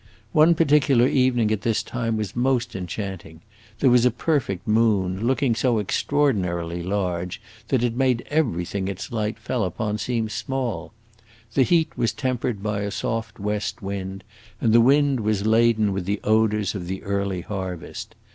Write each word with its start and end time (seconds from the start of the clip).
One 0.31 0.55
particular 0.55 1.07
evening 1.07 1.51
at 1.51 1.61
this 1.61 1.83
time 1.83 2.17
was 2.17 2.35
most 2.35 2.75
enchanting; 2.75 3.41
there 3.81 3.91
was 3.91 4.03
a 4.03 4.09
perfect 4.09 4.67
moon, 4.67 5.27
looking 5.27 5.53
so 5.53 5.77
extraordinarily 5.79 6.81
large 6.81 7.39
that 7.67 7.83
it 7.83 7.95
made 7.95 8.25
everything 8.31 8.87
its 8.87 9.11
light 9.11 9.37
fell 9.37 9.63
upon 9.63 9.99
seem 9.99 10.27
small; 10.27 10.91
the 11.53 11.61
heat 11.61 11.95
was 11.99 12.13
tempered 12.13 12.63
by 12.63 12.79
a 12.81 12.89
soft 12.89 13.39
west 13.39 13.83
wind, 13.83 14.23
and 14.59 14.73
the 14.73 14.81
wind 14.81 15.19
was 15.19 15.45
laden 15.45 15.93
with 15.93 16.05
the 16.05 16.19
odors 16.23 16.73
of 16.73 16.87
the 16.87 17.03
early 17.03 17.41
harvest. 17.41 18.15